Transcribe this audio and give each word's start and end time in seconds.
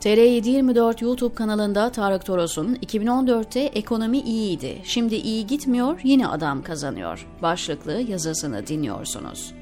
TR724 0.00 1.04
YouTube 1.04 1.34
kanalında 1.34 1.92
Tarık 1.92 2.26
Toros'un 2.26 2.74
2014'te 2.74 3.60
ekonomi 3.60 4.18
iyiydi, 4.18 4.78
şimdi 4.84 5.14
iyi 5.14 5.46
gitmiyor, 5.46 6.00
yine 6.04 6.26
adam 6.28 6.62
kazanıyor 6.62 7.26
başlıklı 7.42 7.92
yazısını 7.92 8.66
dinliyorsunuz. 8.66 9.54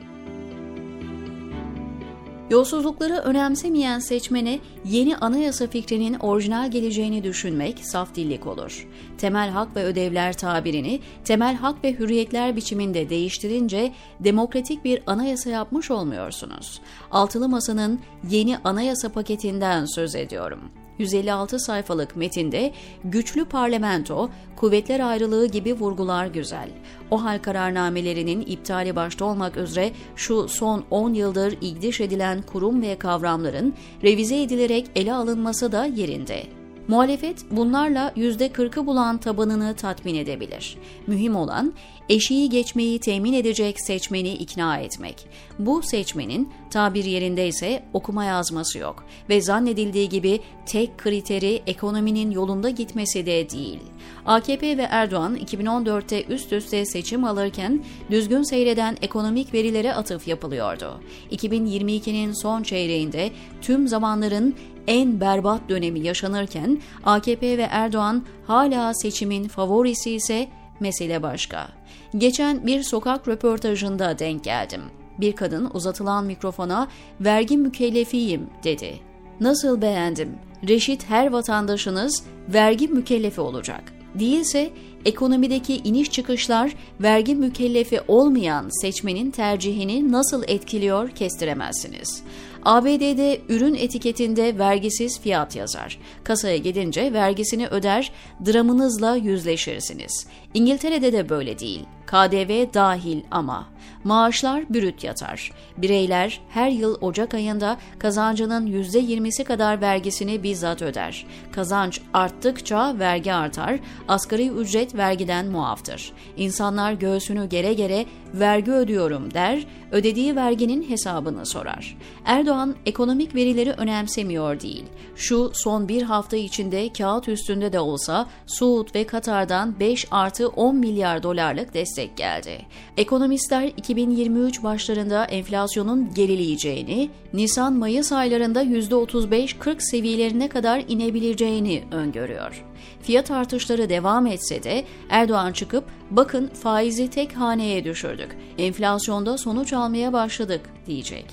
Yolsuzlukları 2.51 3.15
önemsemeyen 3.15 3.99
seçmene 3.99 4.59
yeni 4.85 5.17
anayasa 5.17 5.67
fikrinin 5.67 6.15
orijinal 6.15 6.71
geleceğini 6.71 7.25
düşünmek 7.25 7.79
saf 7.79 8.15
dillik 8.15 8.47
olur. 8.47 8.89
Temel 9.19 9.51
hak 9.51 9.77
ve 9.77 9.85
ödevler 9.85 10.33
tabirini 10.33 11.01
temel 11.25 11.55
hak 11.55 11.85
ve 11.85 11.93
hürriyetler 11.93 12.57
biçiminde 12.57 13.11
değiştirince 13.11 13.93
demokratik 14.21 14.85
bir 14.85 15.03
anayasa 15.07 15.51
yapmış 15.51 15.91
olmuyorsunuz. 15.91 16.81
Altılı 17.11 17.49
Masa'nın 17.49 18.01
yeni 18.31 18.59
anayasa 18.59 19.09
paketinden 19.09 19.85
söz 19.85 20.15
ediyorum. 20.15 20.61
156 20.99 21.59
sayfalık 21.59 22.17
metinde 22.17 22.73
güçlü 23.05 23.45
parlamento, 23.45 24.31
kuvvetler 24.57 25.01
ayrılığı 25.01 25.47
gibi 25.47 25.75
vurgular 25.75 26.27
güzel. 26.27 26.69
O 27.11 27.25
hal 27.25 27.39
kararnamelerinin 27.39 28.41
iptali 28.41 28.97
başta 28.97 29.25
olmak 29.25 29.57
üzere 29.57 29.93
şu 30.17 30.49
son 30.49 30.85
10 30.91 31.15
yıldır 31.15 31.59
igdiş 31.61 32.01
edilen 32.01 32.43
kurum 32.43 32.83
ve 32.83 32.99
kavramların 32.99 33.75
revize 34.03 34.43
edilerek 34.43 34.91
ele 34.95 35.15
alınması 35.15 35.73
da 35.73 35.85
yerinde. 35.87 36.66
Muhalefet 36.89 37.45
bunlarla 37.51 38.13
%40'ı 38.17 38.87
bulan 38.87 39.19
tabanını 39.19 39.75
tatmin 39.77 40.15
edebilir. 40.15 40.77
Mühim 41.07 41.37
olan 41.37 41.75
eşiği 42.09 42.51
geçmeyi 42.51 42.99
temin 42.99 43.33
edecek 43.33 43.81
seçmeni 43.81 44.33
ikna 44.33 44.79
etmek. 44.79 45.27
Bu 45.59 45.83
seçmenin 45.83 46.53
tabir 46.71 47.05
yerinde 47.05 47.49
ise 47.49 47.83
okuma 47.93 48.25
yazması 48.25 48.79
yok 48.79 49.05
ve 49.29 49.41
zannedildiği 49.41 50.09
gibi 50.09 50.41
tek 50.67 50.99
kriteri 50.99 51.63
ekonominin 51.67 52.31
yolunda 52.31 52.71
gitmesi 52.71 53.27
de 53.27 53.51
değil. 53.51 53.81
AKP 54.27 54.79
ve 54.79 54.83
Erdoğan 54.83 55.37
2014'te 55.37 56.25
üst 56.25 56.53
üste 56.53 56.87
seçim 56.87 57.25
alırken 57.25 57.85
düzgün 58.11 58.43
seyreden 58.43 58.97
ekonomik 59.03 59.55
verilere 59.55 59.95
atıf 59.95 60.29
yapılıyordu. 60.29 61.01
2022'nin 61.31 62.43
son 62.43 62.63
çeyreğinde 62.63 63.31
tüm 63.63 63.89
zamanların 63.89 64.55
en 64.87 65.21
berbat 65.21 65.61
dönemi 65.69 66.01
yaşanırken 66.01 66.81
AKP 67.05 67.59
ve 67.59 67.69
Erdoğan 67.71 68.25
hala 68.47 68.95
seçimin 68.95 69.49
favorisi 69.49 70.11
ise 70.11 70.49
mesele 70.81 71.23
başka. 71.23 71.69
Geçen 72.17 72.67
bir 72.67 72.83
sokak 72.83 73.29
röportajında 73.29 74.19
denk 74.19 74.45
geldim. 74.45 74.83
Bir 75.19 75.33
kadın 75.33 75.71
uzatılan 75.75 76.25
mikrofona 76.25 76.89
vergi 77.21 77.57
mükellefiyim 77.57 78.51
dedi. 78.65 79.01
Nasıl 79.41 79.83
beğendim? 79.83 80.39
Reşit 80.69 81.09
her 81.11 81.31
vatandaşınız 81.31 82.25
vergi 82.49 82.89
mükellefi 82.89 83.41
olacak. 83.41 83.93
Değilse 84.19 84.71
ekonomideki 85.05 85.77
iniş 85.77 86.11
çıkışlar 86.11 86.73
vergi 87.01 87.35
mükellefi 87.35 88.01
olmayan 88.09 88.69
seçmenin 88.83 89.31
tercihini 89.31 90.13
nasıl 90.13 90.43
etkiliyor 90.47 91.11
kestiremezsiniz. 91.11 92.23
ABD'de 92.65 93.41
ürün 93.49 93.75
etiketinde 93.75 94.59
vergisiz 94.59 95.21
fiyat 95.21 95.57
yazar. 95.57 95.99
Kasaya 96.25 96.57
gidince 96.57 97.13
vergisini 97.13 97.67
öder, 97.67 98.13
dramınızla 98.47 99.17
yüzleşirsiniz. 99.17 100.27
İngiltere'de 100.55 101.13
de 101.13 101.29
böyle 101.29 101.59
değil. 101.59 101.81
KDV 102.07 102.75
dahil 102.75 103.21
ama. 103.31 103.67
Maaşlar 104.05 104.65
bürüt 104.75 105.05
yatar. 105.05 105.53
Bireyler 105.77 106.41
her 106.49 106.71
yıl 106.71 106.97
Ocak 107.01 107.35
ayında 107.35 107.77
kazancının 107.99 108.67
%20'si 108.67 109.45
kadar 109.45 109.81
vergisini 109.81 110.43
bizzat 110.43 110.83
öder. 110.83 111.27
Kazanç 111.53 112.01
arttıkça 112.15 112.99
vergi 112.99 113.35
artar, 113.35 113.79
asgari 114.09 114.49
ücret 114.49 114.95
vergiden 114.95 115.47
muaftır. 115.47 116.13
İnsanlar 116.37 116.93
göğsünü 116.93 117.49
gere 117.49 117.75
gere 117.75 118.07
vergi 118.35 118.73
ödüyorum 118.73 119.35
der, 119.35 119.67
ödediği 119.93 120.37
verginin 120.37 120.91
hesabını 120.91 121.47
sorar. 121.47 121.97
Erdoğan 122.25 122.77
ekonomik 122.87 123.35
verileri 123.35 123.71
önemsemiyor 123.71 124.61
değil. 124.61 124.85
Şu 125.17 125.51
son 125.55 125.89
bir 125.89 126.03
hafta 126.03 126.37
içinde 126.37 126.93
kağıt 126.93 127.29
üstünde 127.29 127.73
de 127.73 127.81
olsa 127.81 128.27
Suud 128.47 128.95
ve 128.95 129.07
Katar'dan 129.07 129.81
5 129.81 130.07
artı 130.11 130.49
10 130.49 130.77
milyar 130.77 131.23
dolarlık 131.23 131.75
destek 131.75 131.96
geldi. 132.05 132.59
Ekonomistler 132.97 133.73
2023 133.77 134.63
başlarında 134.63 135.25
enflasyonun 135.25 136.15
gerileyeceğini, 136.15 137.11
Nisan-Mayıs 137.33 138.13
aylarında 138.13 138.63
%35-40 138.63 139.77
seviyelerine 139.81 140.49
kadar 140.49 140.85
inebileceğini 140.89 141.85
öngörüyor. 141.93 142.65
Fiyat 143.03 143.31
artışları 143.31 143.89
devam 143.89 144.27
etse 144.27 144.63
de 144.63 144.85
Erdoğan 145.11 145.53
çıkıp 145.53 145.85
bakın 146.11 146.49
faizi 146.49 147.11
tek 147.11 147.37
haneye 147.37 147.85
düşürdük, 147.85 148.37
enflasyonda 148.59 149.39
sonuç 149.39 149.73
almaya 149.73 150.13
başladık 150.13 150.61
diyecek. 150.87 151.25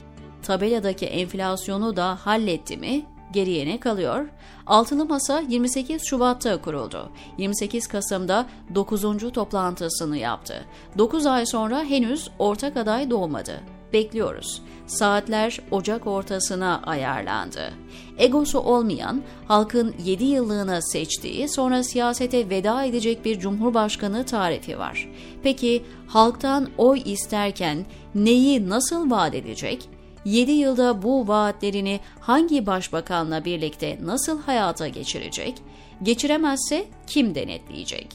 Tabeladaki 0.44 1.06
enflasyonu 1.06 1.96
da 1.96 2.16
halletti 2.16 2.78
mi? 2.78 3.13
Geriye 3.34 3.66
ne 3.66 3.80
kalıyor? 3.80 4.28
Altılı 4.68 5.06
Masa 5.06 5.40
28 5.40 6.06
Şubat'ta 6.06 6.62
kuruldu. 6.62 7.10
28 7.38 7.88
Kasım'da 7.88 8.46
9. 8.76 9.02
toplantısını 9.34 10.18
yaptı. 10.18 10.66
9 10.98 11.26
ay 11.26 11.46
sonra 11.46 11.84
henüz 11.84 12.30
ortak 12.40 12.78
aday 12.78 13.10
doğmadı. 13.10 13.60
Bekliyoruz. 13.94 14.62
Saatler 14.88 15.60
Ocak 15.72 16.08
ortasına 16.08 16.82
ayarlandı. 16.86 17.74
Egosu 18.18 18.60
olmayan, 18.60 19.22
halkın 19.48 19.96
7 20.04 20.24
yıllığına 20.24 20.82
seçtiği, 20.82 21.50
sonra 21.50 21.84
siyasete 21.84 22.50
veda 22.50 22.84
edecek 22.84 23.26
bir 23.26 23.40
cumhurbaşkanı 23.40 24.26
tarifi 24.26 24.80
var. 24.80 25.10
Peki 25.44 25.84
halktan 26.08 26.70
oy 26.78 27.02
isterken 27.06 27.86
neyi 28.16 28.70
nasıl 28.70 29.12
vaat 29.12 29.36
edecek? 29.36 29.90
7 30.26 30.52
yılda 30.52 31.02
bu 31.02 31.28
vaatlerini 31.28 32.00
hangi 32.20 32.66
başbakanla 32.66 33.46
birlikte 33.46 33.98
nasıl 34.04 34.42
hayata 34.42 34.88
geçirecek? 34.88 35.56
Geçiremezse 36.04 36.86
kim 37.08 37.36
denetleyecek? 37.36 38.08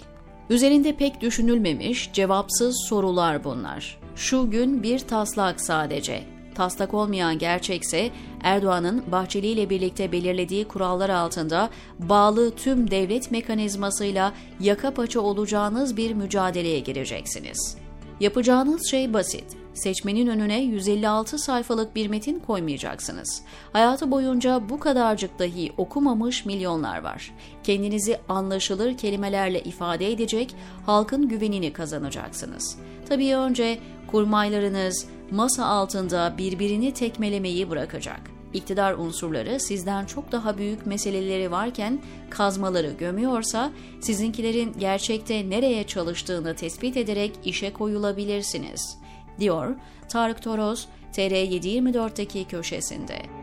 Üzerinde 0.51 0.97
pek 0.97 1.21
düşünülmemiş, 1.21 2.11
cevapsız 2.13 2.77
sorular 2.89 3.45
bunlar. 3.45 3.99
Şu 4.17 4.51
gün 4.51 4.83
bir 4.83 4.99
taslak 4.99 5.61
sadece. 5.61 6.25
Taslak 6.55 6.95
olmayan 6.95 7.39
gerçekse 7.39 8.11
Erdoğan'ın 8.43 9.05
Bahçeli 9.13 9.47
ile 9.47 9.71
birlikte 9.71 10.13
belirlediği 10.13 10.65
kurallar 10.65 11.11
altında 11.11 11.71
bağlı 11.99 12.51
tüm 12.51 12.91
devlet 12.91 13.31
mekanizmasıyla 13.31 14.33
yaka 14.61 14.95
paça 14.95 15.21
olacağınız 15.21 15.97
bir 15.97 16.15
mücadeleye 16.15 16.81
gireceksiniz. 16.81 17.88
Yapacağınız 18.21 18.91
şey 18.91 19.13
basit 19.13 19.57
seçmenin 19.79 20.27
önüne 20.27 20.63
156 20.63 21.39
sayfalık 21.39 21.97
bir 21.97 22.09
metin 22.09 22.39
koymayacaksınız. 22.39 23.43
Hayatı 23.73 24.11
boyunca 24.11 24.69
bu 24.69 24.81
kadarcık 24.81 25.39
dahi 25.39 25.73
okumamış 25.77 26.47
milyonlar 26.47 27.03
var. 27.03 27.35
Kendinizi 27.63 28.19
anlaşılır 28.29 28.97
kelimelerle 28.97 29.61
ifade 29.61 30.13
edecek, 30.13 30.55
halkın 30.87 31.29
güvenini 31.29 31.73
kazanacaksınız. 31.73 32.79
Tabii 33.09 33.37
önce 33.37 33.79
kurmaylarınız 34.07 35.07
masa 35.31 35.67
altında 35.67 36.35
birbirini 36.39 36.95
tekmelemeyi 36.95 37.71
bırakacak. 37.71 38.38
İktidar 38.55 38.95
unsurları 38.95 39.61
sizden 39.61 40.07
çok 40.07 40.33
daha 40.33 40.59
büyük 40.59 40.87
meseleleri 40.87 41.51
varken 41.51 41.99
kazmaları 42.31 42.91
gömüyorsa 42.91 43.71
sizinkilerin 44.01 44.75
gerçekte 44.79 45.51
nereye 45.51 45.85
çalıştığını 45.85 46.57
tespit 46.57 46.97
ederek 46.97 47.33
işe 47.45 47.73
koyulabilirsiniz 47.73 48.99
diyor 49.41 49.75
Tarık 50.09 50.43
Toros 50.43 50.87
TR724'deki 51.13 52.45
köşesinde. 52.45 53.38